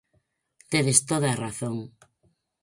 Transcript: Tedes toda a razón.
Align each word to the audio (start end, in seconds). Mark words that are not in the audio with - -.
Tedes 0.71 0.99
toda 1.09 1.27
a 1.31 1.39
razón. 1.45 1.77